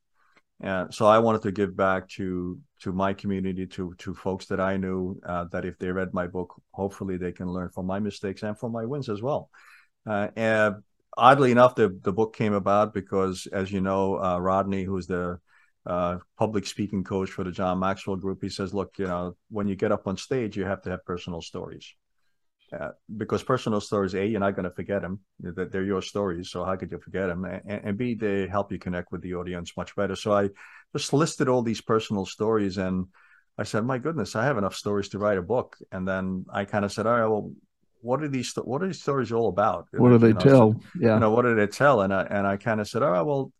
[0.60, 4.60] And so I wanted to give back to to my community, to to folks that
[4.60, 7.98] I knew, uh, that if they read my book, hopefully they can learn from my
[8.00, 9.50] mistakes and from my wins as well.
[10.06, 10.76] Uh, and
[11.16, 15.38] oddly enough, the the book came about because, as you know, uh, Rodney, who's the
[15.86, 19.66] uh, public speaking coach for the John Maxwell Group, he says, "Look, you know, when
[19.68, 21.94] you get up on stage, you have to have personal stories."
[22.74, 25.20] Uh, because personal stories, a, you're not going to forget them.
[25.40, 27.44] That they're your stories, so how could you forget them?
[27.44, 30.16] And, and, b, they help you connect with the audience much better.
[30.16, 30.50] So I
[30.96, 33.06] just listed all these personal stories, and
[33.58, 36.64] I said, "My goodness, I have enough stories to write a book." And then I
[36.64, 37.52] kind of said, "All right, well,
[38.00, 38.52] what are these?
[38.56, 39.86] What are these stories all about?
[39.92, 40.72] What do they you know, tell?
[40.72, 43.02] So, yeah, you know, what do they tell?" And I and I kind of said,
[43.02, 43.52] "All right, well."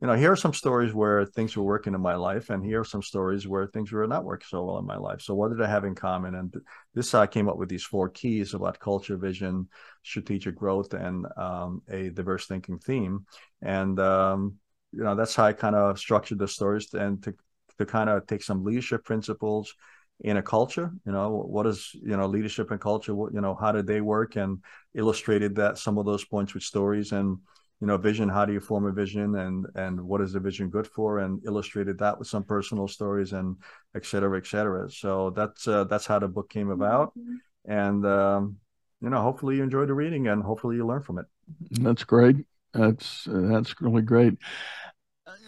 [0.00, 2.80] You know, here are some stories where things were working in my life, and here
[2.80, 5.20] are some stories where things were not working so well in my life.
[5.20, 6.36] So, what did I have in common?
[6.36, 6.54] And
[6.94, 9.68] this I came up with these four keys about culture, vision,
[10.02, 13.26] strategic growth, and um, a diverse thinking theme.
[13.60, 14.56] And um,
[14.92, 17.34] you know, that's how I kind of structured the stories and to
[17.78, 19.74] to kind of take some leadership principles
[20.22, 23.54] in a culture you know what is you know leadership and culture what you know
[23.54, 24.58] how did they work and
[24.94, 27.38] illustrated that some of those points with stories and
[27.80, 30.68] you know vision how do you form a vision and and what is the vision
[30.68, 31.20] good for?
[31.20, 33.56] And illustrated that with some personal stories and
[33.94, 34.90] et cetera et cetera.
[34.90, 37.12] So that's uh, that's how the book came about.
[37.18, 37.36] Mm-hmm.
[37.66, 38.56] and um,
[39.00, 41.26] you know hopefully you enjoy the reading and hopefully you learn from it.
[41.70, 42.36] That's great.
[42.74, 44.38] That's uh, that's really great.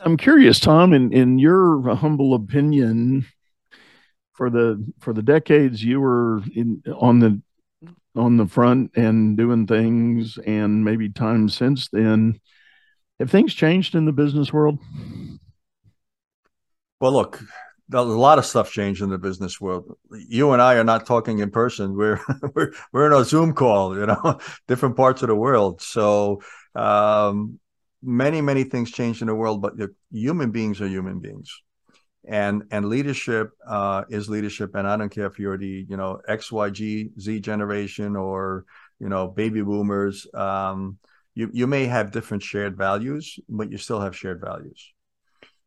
[0.04, 3.26] I'm curious tom in in your humble opinion
[4.32, 7.40] for the for the decades you were in on the
[8.14, 12.40] on the front and doing things and maybe time since then.
[13.18, 14.78] Have things changed in the business world?
[17.00, 17.42] Well look
[17.94, 19.96] a lot of stuff changed in the business world.
[20.10, 21.94] You and i are not talking in person.
[21.94, 22.20] We're
[22.54, 25.82] we're, we're in a zoom call you know different parts of the world.
[25.82, 26.42] So
[26.74, 27.58] um,
[28.02, 29.74] many many things changed in the world but
[30.10, 31.62] human beings are human beings
[32.28, 34.74] and and leadership uh, is leadership.
[34.74, 38.64] And i don't care if you're the you know x y g z generation or
[39.00, 40.98] you know baby boomers um,
[41.34, 44.92] you you may have different shared values but you still have shared values.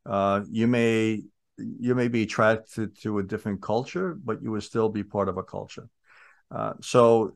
[0.05, 1.23] Uh, you may
[1.57, 5.37] you may be attracted to a different culture but you would still be part of
[5.37, 5.89] a culture.
[6.51, 7.35] Uh, so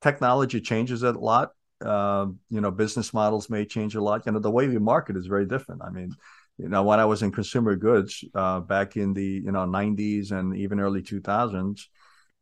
[0.00, 1.52] technology changes a lot.
[1.84, 4.26] Uh, you know business models may change a lot.
[4.26, 5.82] You know the way we market is very different.
[5.82, 6.14] I mean
[6.62, 10.32] you know when i was in consumer goods uh, back in the you know 90s
[10.32, 11.86] and even early 2000s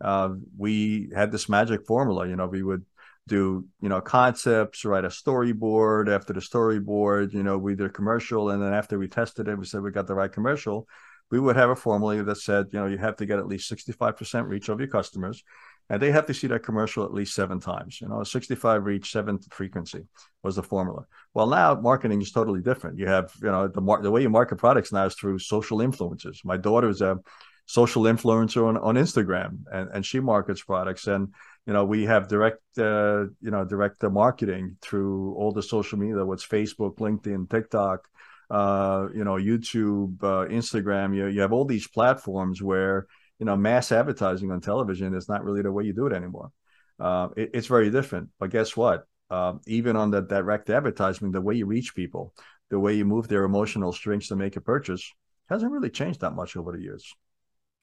[0.00, 2.26] uh, we had this magic formula.
[2.28, 2.84] You know we would
[3.26, 7.90] do you know concepts write a storyboard after the storyboard you know we did a
[7.90, 10.88] commercial and then after we tested it we said we got the right commercial.
[11.30, 13.70] We would have a formula that said you know you have to get at least
[13.70, 15.42] 65% reach of your customers
[15.90, 18.00] and they have to see that commercial at least seven times.
[18.00, 20.04] You know, 65 reach, seven frequency
[20.42, 21.04] was the formula.
[21.34, 22.98] Well, now marketing is totally different.
[22.98, 25.78] You have, you know, the mar- the way you market products now is through social
[25.78, 26.44] influencers.
[26.44, 27.18] My daughter is a
[27.66, 31.06] social influencer on, on Instagram, and, and she markets products.
[31.06, 31.32] And
[31.66, 36.24] you know, we have direct, uh, you know, direct marketing through all the social media,
[36.24, 38.08] what's Facebook, LinkedIn, TikTok,
[38.50, 41.14] uh, you know, YouTube, uh, Instagram.
[41.14, 43.06] You you have all these platforms where
[43.38, 46.50] you know mass advertising on television is not really the way you do it anymore.
[46.98, 48.30] Uh, it, it's very different.
[48.38, 49.04] But guess what?
[49.30, 52.34] Uh, even on the direct advertising, the way you reach people,
[52.70, 55.12] the way you move their emotional strings to make a purchase,
[55.48, 57.14] hasn't really changed that much over the years.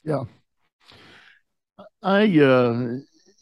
[0.04, 0.24] Yeah.
[2.02, 2.98] I uh,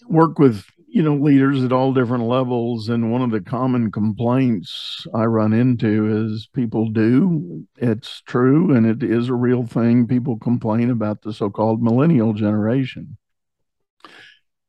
[0.08, 0.64] work with
[0.94, 5.52] you know leaders at all different levels and one of the common complaints i run
[5.52, 7.66] into is people do.
[7.78, 10.06] It's true and it is a real thing.
[10.06, 13.18] People complain about the so-called millennial generation.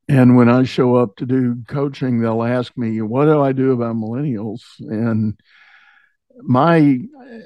[0.09, 3.73] And when i show up to do coaching they'll ask me what do i do
[3.73, 4.63] about millennials?
[4.79, 5.39] And
[6.41, 7.01] my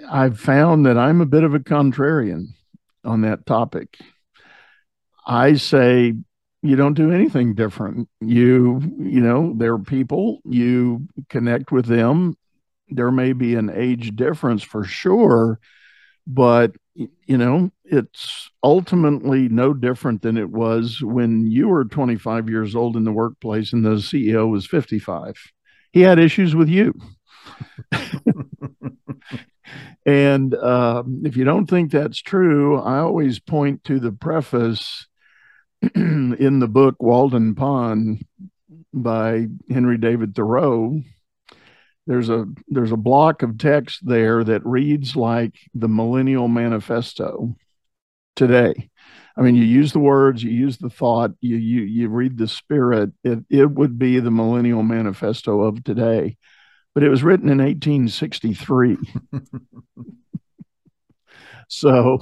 [0.09, 2.45] i've found that i'm a bit of a contrarian
[3.05, 3.99] on that topic.
[5.27, 6.15] I say
[6.63, 8.09] you don't do anything different.
[8.21, 12.37] You, you know, they're people, you connect with them.
[12.89, 15.61] There may be an age difference for sure,
[16.27, 22.75] but you know, it's ultimately no different than it was when you were 25 years
[22.75, 25.37] old in the workplace and the CEO was 55.
[25.93, 26.95] He had issues with you.
[30.07, 35.08] and um, if you don't think that's true, I always point to the preface
[35.95, 38.25] in the book Walden Pond
[38.93, 41.01] by Henry David Thoreau,
[42.07, 47.55] there's a there's a block of text there that reads like the Millennial Manifesto
[48.35, 48.91] today.
[49.37, 52.49] I mean, you use the words, you use the thought, you you you read the
[52.49, 53.11] spirit.
[53.23, 56.39] It it would be the Millennial Manifesto of today,
[56.95, 58.97] but it was written in 1863.
[61.69, 62.19] so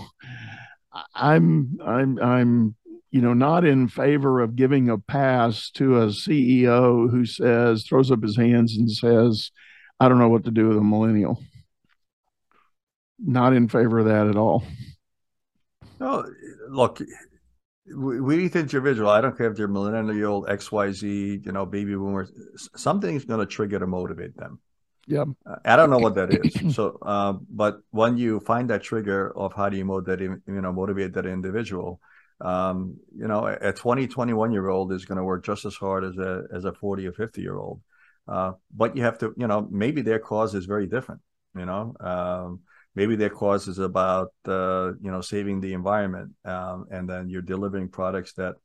[1.15, 2.75] I'm I'm I'm
[3.17, 8.11] you know, not in favor of giving a pass to a CEO who says, throws
[8.11, 9.53] up his hands and says,
[9.99, 11.43] I don't know what to do with a millennial.
[13.19, 14.65] Not in favor of that at all.
[15.99, 16.31] No,
[16.69, 17.01] look,
[17.87, 19.09] we need each individual.
[19.09, 22.31] I don't care if they're millennial, XYZ, you know, baby boomers.
[22.77, 24.61] Something's going to trigger to motivate them.
[25.07, 25.25] Yeah.
[25.65, 26.75] I don't know what that is.
[26.75, 30.71] so, uh, but when you find that trigger of how do you motivate, you know,
[30.71, 31.99] motivate that individual,
[32.41, 36.05] um, you know, a 20, 21 year old is going to work just as hard
[36.05, 37.81] as a as a 40 or 50 year old.
[38.29, 41.21] Uh, but you have to, you know, maybe their cause is very different.
[41.55, 42.61] You know, um,
[42.95, 47.43] maybe their cause is about, uh, you know, saving the environment, um, and then you're
[47.43, 48.57] delivering products that,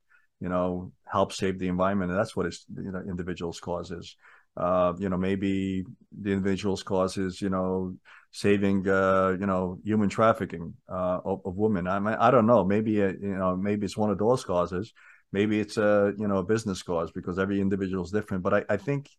[0.41, 4.15] you know, help save the environment, and that's what it's, you know, individual's cause is.
[4.57, 7.95] Uh, you know, maybe the individual's cause is, you know,
[8.31, 11.87] saving uh, you know human trafficking uh, of, of, women.
[11.87, 12.63] I mean, I don't know.
[12.63, 14.93] Maybe uh, you know maybe it's one of those causes.
[15.31, 18.43] Maybe it's a you know a business cause because every individual is different.
[18.43, 19.09] But I, I think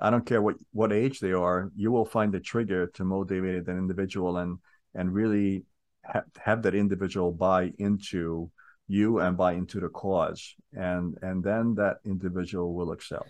[0.00, 1.70] I don't care what what age they are.
[1.76, 4.58] You will find the trigger to motivate an individual and
[4.94, 5.64] and really
[6.04, 8.50] ha- have that individual buy into
[8.86, 13.26] you and buy into the cause, and and then that individual will excel.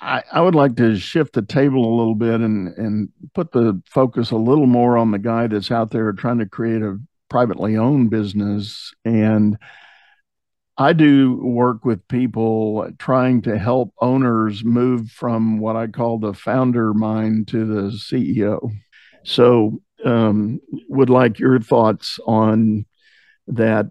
[0.00, 3.80] I, I would like to shift the table a little bit and and put the
[3.86, 7.76] focus a little more on the guy that's out there trying to create a privately
[7.76, 9.56] owned business and
[10.80, 16.32] I do work with people trying to help owners move from what I call the
[16.32, 18.70] founder mind to the CEO.
[19.22, 22.86] So, um, would like your thoughts on
[23.48, 23.90] that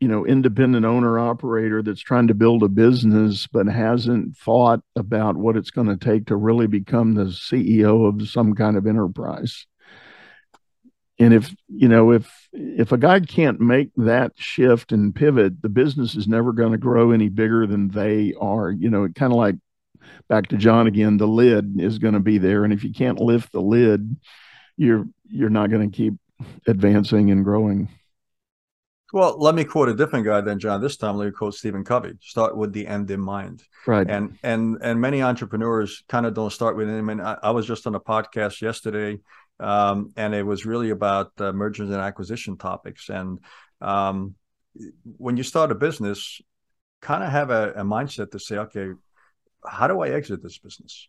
[0.00, 5.36] you know independent owner operator that's trying to build a business but hasn't thought about
[5.36, 9.66] what it's going to take to really become the CEO of some kind of enterprise.
[11.18, 15.68] And if you know if if a guy can't make that shift and pivot, the
[15.68, 18.70] business is never going to grow any bigger than they are.
[18.70, 19.56] You know, kind of like
[20.28, 23.20] back to John again, the lid is going to be there, and if you can't
[23.20, 24.16] lift the lid,
[24.76, 26.14] you're you're not going to keep
[26.66, 27.88] advancing and growing.
[29.14, 30.80] Well, let me quote a different guy than John.
[30.80, 32.14] This time, let me quote Stephen Covey.
[32.20, 33.62] Start with the end in mind.
[33.86, 34.10] Right.
[34.10, 37.08] And and and many entrepreneurs kind of don't start with him.
[37.08, 39.20] And I, I was just on a podcast yesterday,
[39.60, 43.08] um, and it was really about uh, mergers and acquisition topics.
[43.08, 43.38] And
[43.80, 44.34] um,
[45.04, 46.40] when you start a business,
[47.00, 48.88] kind of have a, a, mindset to say, okay,
[49.64, 51.08] how do I exit this business?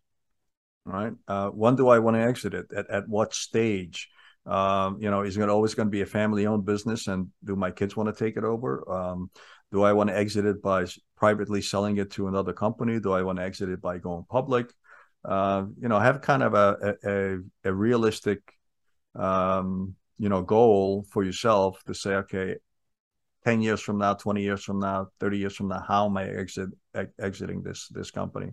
[0.85, 1.13] Right.
[1.27, 2.67] Uh, when do I want to exit it?
[2.71, 4.11] At, at what stage?
[4.45, 7.71] Um, you know, is it always going to be a family-owned business, and do my
[7.71, 8.89] kids want to take it over?
[8.91, 9.29] Um,
[9.71, 10.85] do I want to exit it by
[11.17, 12.99] privately selling it to another company?
[12.99, 14.71] Do I want to exit it by going public?
[15.23, 17.37] Uh, you know, have kind of a a,
[17.69, 18.41] a realistic,
[19.15, 22.57] um, you know, goal for yourself to say, okay,
[23.43, 26.29] ten years from now, twenty years from now, thirty years from now, how am I
[26.29, 26.69] exit
[27.19, 28.51] exiting this this company?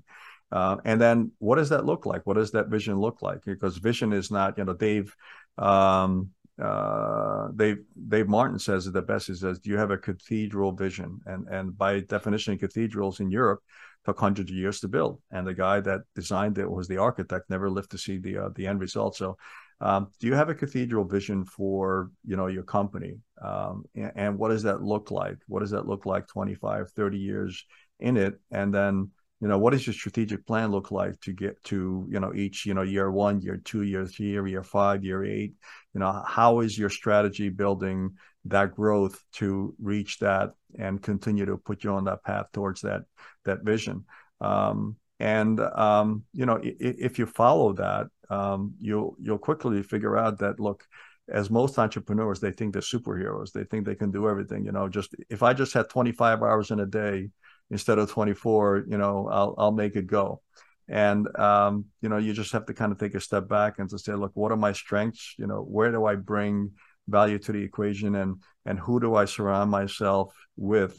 [0.50, 2.26] Uh, and then what does that look like?
[2.26, 3.42] What does that vision look like?
[3.44, 5.16] Because vision is not, you know, Dave,
[5.58, 6.30] um,
[6.60, 7.78] uh, Dave,
[8.08, 9.26] Dave Martin says it the best.
[9.26, 13.60] He says, "Do you have a cathedral vision?" And and by definition, cathedrals in Europe
[14.04, 17.48] took hundreds of years to build, and the guy that designed it was the architect.
[17.48, 19.16] Never lived to see the uh, the end result.
[19.16, 19.36] So,
[19.80, 23.18] um, do you have a cathedral vision for you know your company?
[23.40, 25.38] Um, and, and what does that look like?
[25.48, 27.64] What does that look like 25, 30 years
[27.98, 28.38] in it?
[28.50, 29.10] And then
[29.42, 32.64] you know what does your strategic plan look like to get to you know each
[32.64, 35.54] you know year one year two year three year five year eight?
[35.94, 38.12] You know how is your strategy building
[38.44, 43.02] that growth to reach that and continue to put you on that path towards that
[43.44, 44.04] that vision?
[44.40, 50.16] Um, and um, you know if, if, you follow that um, you'll you'll quickly figure
[50.16, 50.84] out that look
[51.28, 53.50] as most entrepreneurs they think they're superheroes.
[53.50, 56.70] They think they can do everything you know just if i just had 25 hours
[56.70, 57.30] in a day
[57.72, 60.40] instead of 24 you know i'll i'll make it go.
[60.88, 63.88] And um, you know you just have to kind of take a step back and
[63.90, 65.34] to say look what are my strengths?
[65.38, 66.72] You know where do i bring
[67.08, 68.14] value to the equation?
[68.14, 70.94] And and who do i surround myself with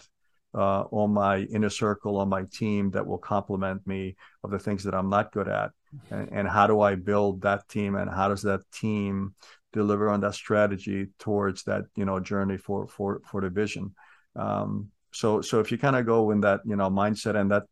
[0.55, 4.83] uh, on my inner circle on my team that will complement me of the things
[4.83, 5.69] that i'm not good at?
[6.09, 7.95] And, and how do i build that team?
[7.95, 9.35] And how does that team
[9.73, 13.93] deliver on that strategy towards that you know journey for for for the vision?
[14.35, 17.63] Um, so so if you kind of go in that you know mindset and that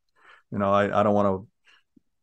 [0.51, 1.47] you know I, I don't want to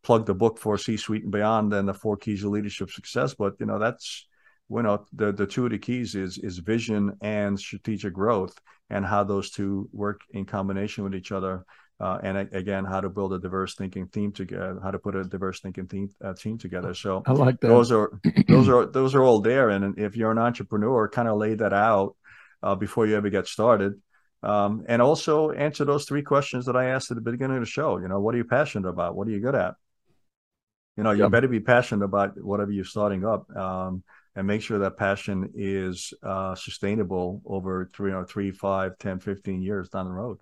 [0.03, 3.35] plug the book for C suite and beyond and the four keys of leadership success,
[3.35, 4.27] but you know that's
[4.71, 8.57] you know the the two of the keys is is vision and strategic growth
[8.91, 11.65] and how those two work in combination with each other.
[12.01, 15.25] Uh, and again, how to build a diverse thinking team together, how to put a
[15.25, 16.95] diverse thinking team uh, team together.
[16.95, 17.67] So I like that.
[17.67, 19.71] Those are those are those are all there.
[19.71, 22.15] And if you're an entrepreneur, kind of lay that out
[22.63, 23.95] uh, before you ever get started
[24.43, 27.67] um, and also answer those three questions that I asked at the beginning of the
[27.67, 27.99] show.
[27.99, 29.17] You know, what are you passionate about?
[29.17, 29.75] What are you good at?
[30.97, 31.31] You know, you yep.
[31.31, 34.03] better be passionate about whatever you're starting up, um,
[34.35, 39.21] and make sure that passion is uh, sustainable over three, you know, three, five, 10,
[39.21, 40.39] 15 years down the road.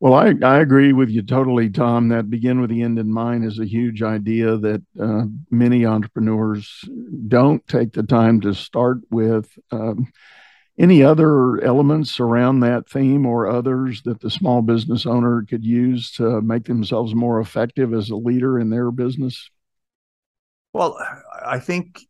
[0.00, 2.08] Well, I, I agree with you totally, Tom.
[2.08, 6.84] That begin with the end in mind is a huge idea that uh, many entrepreneurs
[7.26, 9.50] don't take the time to start with.
[9.72, 10.06] Um,
[10.78, 16.12] any other elements around that theme or others that the small business owner could use
[16.12, 19.50] to make themselves more effective as a leader in their business?
[20.72, 20.96] Well,
[21.44, 22.00] I think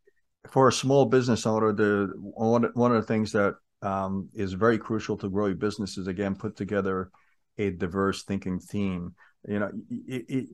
[0.51, 4.77] for a small business owner, the one, one of the things that um, is very
[4.77, 7.11] crucial to grow your business is again put together
[7.57, 9.15] a diverse thinking team.
[9.47, 9.71] You know,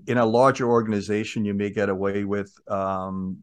[0.07, 3.39] in a larger organization, you may get away with um,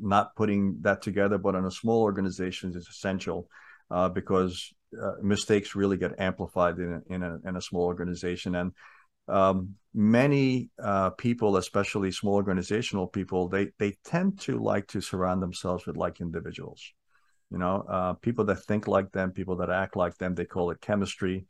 [0.00, 3.48] not putting that together, but in a small organization, it's essential
[3.90, 8.54] uh, because uh, mistakes really get amplified in a, in a, in a small organization.
[8.54, 8.72] And
[9.28, 15.42] um, many uh, people, especially small organizational people, they they tend to like to surround
[15.42, 16.92] themselves with like individuals.
[17.50, 20.34] You know, uh, people that think like them, people that act like them.
[20.34, 21.46] They call it chemistry.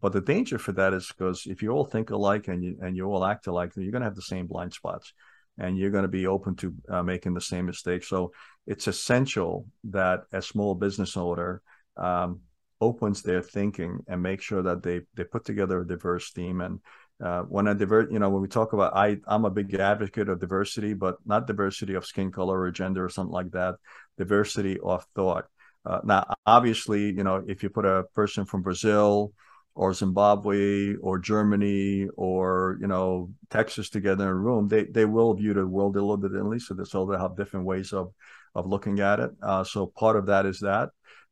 [0.00, 2.96] But the danger for that is because if you all think alike and you and
[2.96, 5.12] you all act alike, you're going to have the same blind spots,
[5.58, 8.08] and you're going to be open to uh, making the same mistakes.
[8.08, 8.32] So
[8.66, 11.62] it's essential that a small business owner
[11.98, 12.40] um,
[12.80, 16.80] opens their thinking and make sure that they they put together a diverse team and
[17.22, 20.28] uh, when I divert, you know, when we talk about, I, I'm a big advocate
[20.28, 23.74] of diversity, but not diversity of skin color or gender or something like that.
[24.18, 25.46] Diversity of thought.
[25.84, 29.32] Uh, now, obviously, you know, if you put a person from Brazil
[29.74, 35.34] or Zimbabwe or Germany or you know Texas together in a room, they they will
[35.34, 36.58] view the world a little bit differently.
[36.58, 38.12] So, they'll have different ways of
[38.54, 39.30] of looking at it.
[39.42, 40.90] Uh, so part of that is that.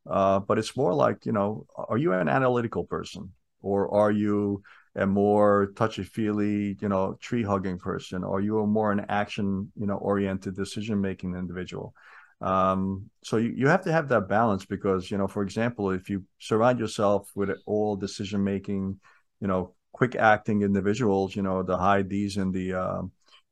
[0.08, 3.32] Uh, but it's more like, you know, are you an analytical person
[3.62, 4.62] or are you
[4.94, 8.24] a more touchy feely, you know, tree hugging person?
[8.24, 11.92] Or are you a more an action, you know, oriented decision making individual?
[12.40, 16.08] Um, so you, you have to have that balance because, you know, for example, if
[16.08, 19.00] you surround yourself with all decision making,
[19.40, 23.02] you know, quick acting individuals, you know, the high D's in the, uh,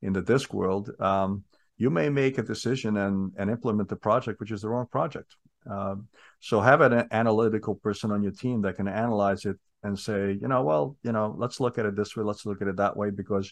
[0.02, 1.44] in the disc world, um,
[1.78, 5.34] you may make a decision and, and implement the project, which is the wrong project.
[5.68, 6.08] Um,
[6.44, 10.46] so have an analytical person on your team that can analyze it and say, you
[10.46, 12.98] know, well, you know, let's look at it this way, let's look at it that
[12.98, 13.50] way, because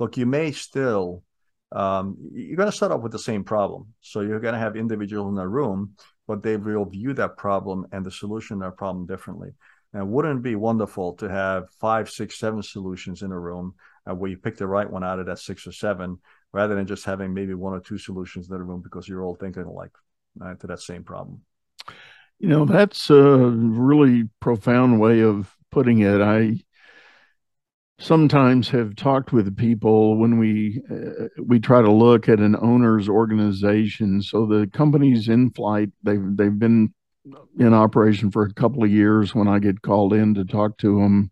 [0.00, 1.22] look, you may still
[1.70, 3.94] um, you're going to start off with the same problem.
[4.00, 5.92] So you're going to have individuals in a room,
[6.26, 9.50] but they will view that problem and the solution to that problem differently.
[9.92, 13.74] And wouldn't it be wonderful to have five, six, seven solutions in a room
[14.10, 16.18] uh, where you pick the right one out of that six or seven,
[16.52, 19.36] rather than just having maybe one or two solutions in the room because you're all
[19.36, 19.92] thinking alike
[20.58, 21.42] to that same problem.
[22.38, 26.20] You know, that's a really profound way of putting it.
[26.20, 26.60] I
[27.98, 33.08] sometimes have talked with people when we uh, we try to look at an owner's
[33.08, 34.22] organization.
[34.22, 35.90] So the company's in flight.
[36.02, 36.92] They've they've been
[37.58, 39.34] in operation for a couple of years.
[39.34, 41.30] When I get called in to talk to them,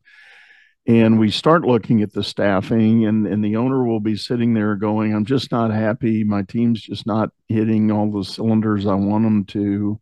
[0.87, 4.77] and we start looking at the staffing, and and the owner will be sitting there
[4.77, 6.25] going, "I'm just not happy.
[6.25, 10.01] My team's just not hitting all the cylinders I want them to."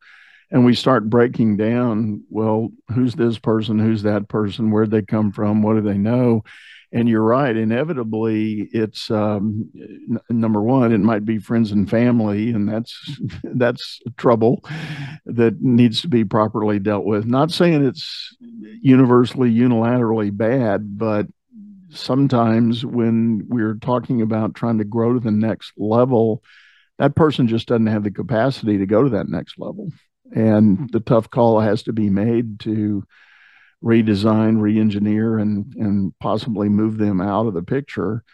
[0.51, 5.33] And we start breaking down well who's this person who's that person where'd they come
[5.33, 6.43] from what do they know?
[6.91, 12.51] And you're right inevitably it's um, n- number one it might be friends and family
[12.51, 14.65] and that's that's trouble
[15.27, 17.27] that needs to be properly dealt with.
[17.27, 18.37] Not saying it's
[18.81, 21.27] universally unilaterally bad but
[21.91, 26.43] sometimes when we're talking about trying to grow to the next level
[26.99, 29.91] that person just doesn't have the capacity to go to that next level
[30.35, 33.05] and the tough call has to be made to
[33.83, 38.25] redesign, re-engineer, and and possibly move them out of the picture.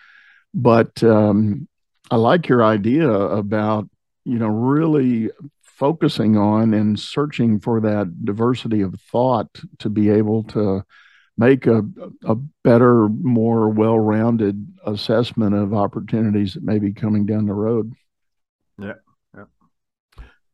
[0.53, 1.69] But um,
[2.11, 3.89] I like your idea about
[4.25, 5.31] you know really
[5.63, 9.49] focusing on and searching for that diversity of thought
[9.81, 10.85] to be able to
[11.37, 11.83] make a,
[12.25, 17.93] a better, more well-rounded assessment of opportunities that may be coming down the road.
[18.79, 18.95] Yeah,
[19.37, 19.45] yeah.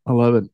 [0.06, 0.48] I love it.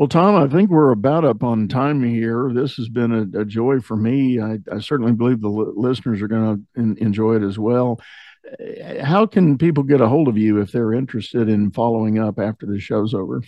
[0.00, 2.50] Well, Tom, I think we're about up on time here.
[2.54, 4.40] This has been a, a joy for me.
[4.40, 8.00] I, I, certainly believe the listeners are going to enjoy it as well.
[8.50, 12.38] Uh, how can people get a hold of you if they're interested in following up
[12.38, 13.42] after the show's over?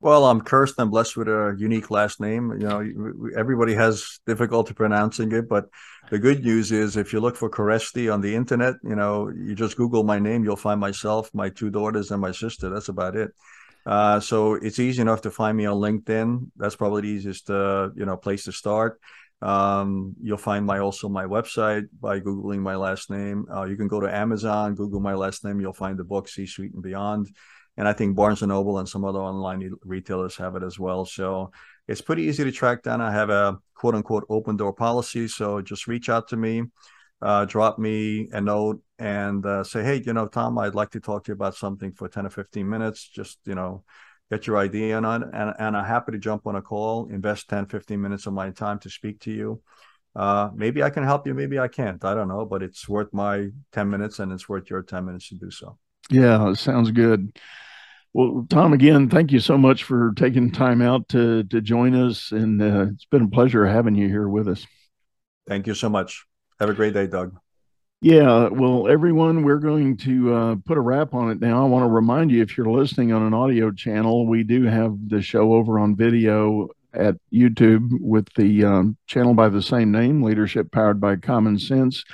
[0.00, 2.50] Well, I'm cursed and blessed with a unique last name.
[2.58, 5.66] You know, everybody has difficulty pronouncing it, but
[6.10, 9.54] the good news is if you look for Kereszti on the internet, you know, you
[9.54, 12.68] just Google my name, you'll find myself, my two daughters, and my sister.
[12.68, 13.30] That's about it.
[13.88, 16.50] Uh, so it's easy enough to find me on LinkedIn.
[16.56, 19.00] That's probably the easiest, uh, you know, place to start.
[19.40, 23.46] Um, you'll find my also my website by googling my last name.
[23.50, 25.58] Uh, you can go to Amazon, Google my last name.
[25.58, 27.30] You'll find the book C Suite and Beyond.
[27.78, 31.06] And I think Barnes and Noble and some other online retailers have it as well.
[31.06, 31.52] So
[31.86, 33.00] it's pretty easy to track down.
[33.00, 35.28] I have a quote unquote open door policy.
[35.28, 36.64] So just reach out to me
[37.20, 41.00] uh, drop me a note and uh, say, hey, you know, Tom, I'd like to
[41.00, 43.08] talk to you about something for 10 or 15 minutes.
[43.08, 43.84] Just, you know,
[44.30, 45.28] get your idea on it.
[45.32, 48.50] And, and I'm happy to jump on a call, invest 10, 15 minutes of my
[48.50, 49.62] time to speak to you.
[50.14, 51.34] Uh, maybe I can help you.
[51.34, 52.04] Maybe I can't.
[52.04, 55.28] I don't know, but it's worth my 10 minutes and it's worth your 10 minutes
[55.28, 55.78] to do so.
[56.10, 57.36] Yeah, sounds good.
[58.14, 62.32] Well, Tom, again, thank you so much for taking time out to to join us,
[62.32, 64.66] and uh, it's been a pleasure having you here with us.
[65.46, 66.27] Thank you so much.
[66.60, 67.38] Have a great day, Doug.
[68.00, 71.64] Yeah, well, everyone, we're going to uh, put a wrap on it now.
[71.64, 74.96] I want to remind you if you're listening on an audio channel, we do have
[75.08, 80.22] the show over on video at YouTube with the um, channel by the same name,
[80.22, 82.04] Leadership Powered by Common Sense.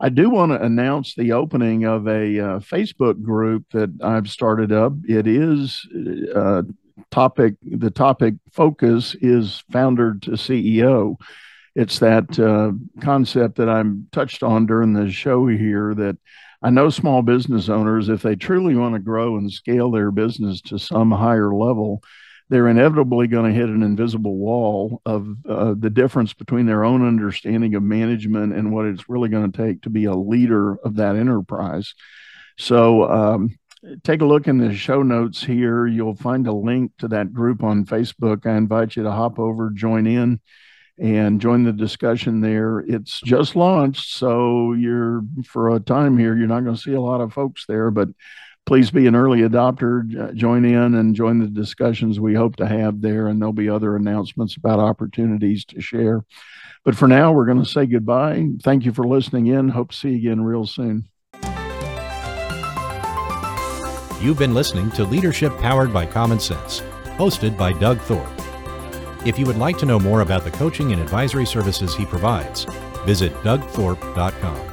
[0.00, 4.72] I do want to announce the opening of a uh, Facebook group that I've started
[4.72, 4.94] up.
[5.08, 5.86] It is
[6.34, 6.62] uh,
[7.10, 11.16] topic, the topic focus is founder to CEO
[11.74, 16.18] it's that uh, concept that I'm touched on during the show here that
[16.62, 20.60] I know small business owners, if they truly want to grow and scale their business
[20.62, 22.02] to some higher level,
[22.50, 27.06] they're inevitably going to hit an invisible wall of uh, the difference between their own
[27.06, 30.96] understanding of management and what it's really going to take to be a leader of
[30.96, 31.94] that enterprise.
[32.58, 33.58] So, um,
[34.04, 35.86] take a look in the show notes here.
[35.86, 38.46] You'll find a link to that group on Facebook.
[38.46, 40.38] I invite you to hop over, join in
[41.02, 42.78] and join the discussion there.
[42.78, 47.00] It's just launched, so you're for a time here, you're not going to see a
[47.00, 48.08] lot of folks there, but
[48.66, 53.00] please be an early adopter, join in and join the discussions we hope to have
[53.00, 56.24] there, and there'll be other announcements about opportunities to share.
[56.84, 58.46] But for now, we're going to say goodbye.
[58.62, 59.70] Thank you for listening in.
[59.70, 61.08] Hope to see you again real soon.
[64.20, 66.80] You've been listening to Leadership Powered by Common Sense,
[67.16, 68.41] hosted by Doug Thorpe.
[69.24, 72.64] If you would like to know more about the coaching and advisory services he provides,
[73.04, 74.71] visit dougthorpe.com.